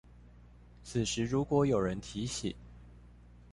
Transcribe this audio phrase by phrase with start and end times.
[0.81, 2.55] 此時如果有人提醒